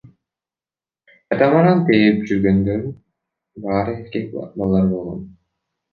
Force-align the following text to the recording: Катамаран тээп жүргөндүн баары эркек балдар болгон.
Катамаран 1.27 1.79
тээп 1.89 2.17
жүргөндүн 2.31 2.83
баары 3.67 3.93
эркек 3.99 4.27
балдар 4.57 4.91
болгон. 4.95 5.21